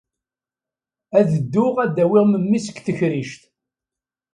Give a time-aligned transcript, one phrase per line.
[1.17, 3.41] Ad dduɣ ad d-awiɣ memmi seg tekrict.